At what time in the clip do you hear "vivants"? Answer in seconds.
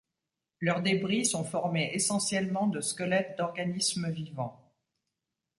4.09-4.59